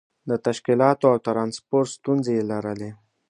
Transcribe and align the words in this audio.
د 0.29 0.31
تشکیلاتو 0.45 1.05
او 1.11 1.17
ترانسپورت 1.27 1.89
ستونزې 1.97 2.31
یې 2.37 2.43
لرلې. 2.51 2.89